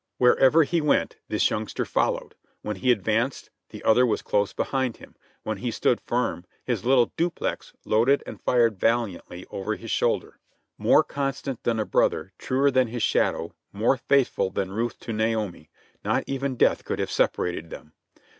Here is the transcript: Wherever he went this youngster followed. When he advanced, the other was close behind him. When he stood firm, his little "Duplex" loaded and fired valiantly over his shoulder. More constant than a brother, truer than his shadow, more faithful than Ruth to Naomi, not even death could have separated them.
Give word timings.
Wherever 0.17 0.63
he 0.63 0.81
went 0.81 1.17
this 1.27 1.47
youngster 1.51 1.85
followed. 1.85 2.33
When 2.63 2.77
he 2.77 2.91
advanced, 2.91 3.51
the 3.69 3.83
other 3.83 4.03
was 4.03 4.23
close 4.23 4.51
behind 4.51 4.97
him. 4.97 5.15
When 5.43 5.59
he 5.59 5.69
stood 5.69 6.01
firm, 6.01 6.43
his 6.63 6.83
little 6.83 7.11
"Duplex" 7.17 7.73
loaded 7.85 8.23
and 8.25 8.41
fired 8.41 8.79
valiantly 8.79 9.45
over 9.51 9.75
his 9.75 9.91
shoulder. 9.91 10.39
More 10.79 11.03
constant 11.03 11.61
than 11.65 11.79
a 11.79 11.85
brother, 11.85 12.33
truer 12.39 12.71
than 12.71 12.87
his 12.87 13.03
shadow, 13.03 13.53
more 13.71 13.95
faithful 13.97 14.49
than 14.49 14.71
Ruth 14.71 14.99
to 15.01 15.13
Naomi, 15.13 15.69
not 16.03 16.23
even 16.25 16.55
death 16.55 16.83
could 16.83 16.97
have 16.97 17.11
separated 17.11 17.69
them. 17.69 17.93